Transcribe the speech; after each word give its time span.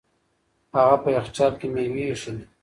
هغه 0.77 0.95
په 1.03 1.09
یخچال 1.17 1.53
کې 1.59 1.67
مېوې 1.73 2.03
ایښې 2.09 2.31
دي. 2.37 2.45